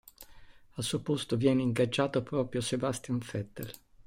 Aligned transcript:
Al 0.77 0.83
suo 0.83 1.01
posto 1.01 1.35
viene 1.37 1.61
ingaggiato 1.61 2.23
proprio 2.23 2.59
Sebastian 2.59 3.19
Vettel. 3.19 3.71